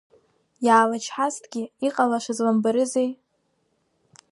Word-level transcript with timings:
Иаалычҳазҭгьы, 0.65 1.63
иҟалашаз 1.87 2.39
лымбарызеи! 2.45 3.09